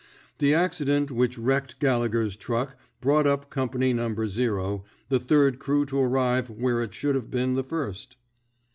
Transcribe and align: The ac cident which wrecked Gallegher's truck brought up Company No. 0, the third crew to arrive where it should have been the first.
The 0.39 0.53
ac 0.53 0.83
cident 0.83 1.11
which 1.11 1.37
wrecked 1.37 1.79
Gallegher's 1.79 2.35
truck 2.35 2.75
brought 3.01 3.27
up 3.27 3.51
Company 3.51 3.93
No. 3.93 4.15
0, 4.27 4.83
the 5.09 5.19
third 5.19 5.59
crew 5.59 5.85
to 5.85 5.99
arrive 5.99 6.49
where 6.49 6.81
it 6.81 6.95
should 6.95 7.13
have 7.13 7.29
been 7.29 7.53
the 7.53 7.63
first. 7.63 8.15